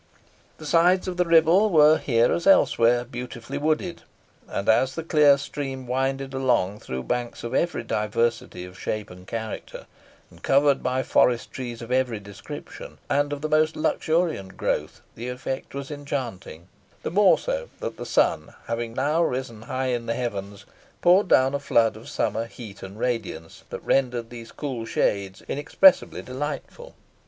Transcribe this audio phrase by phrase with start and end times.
[0.57, 4.01] The sides of the Ribble were here, as elsewhere, beautifully wooded,
[4.47, 9.27] and as the clear stream winded along through banks of every diversity of shape and
[9.27, 9.85] character,
[10.31, 15.29] and covered by forest trees of every description, and of the most luxuriant growth, the
[15.29, 16.67] effect was enchanting;
[17.03, 20.65] the more so, that the sun, having now risen high in the heavens,
[21.03, 26.23] poured down a flood of summer heat and radiance, that rendered these cool shades inexpressibly
[26.23, 26.95] delightful.